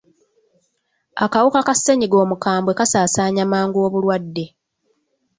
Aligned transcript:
Akawuka 1.25 1.59
ka 1.67 1.73
ssenyiga 1.77 2.17
omukambwe 2.23 2.71
kasaasaanya 2.79 3.43
mangu 3.51 3.77
obulwadde. 3.87 4.45